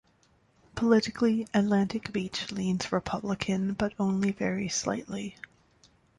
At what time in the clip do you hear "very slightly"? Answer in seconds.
4.31-5.35